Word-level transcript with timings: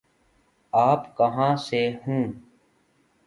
آپ 0.73 1.17
کہاں 1.17 1.55
سے 1.55 1.81
ہوں؟ 2.07 2.25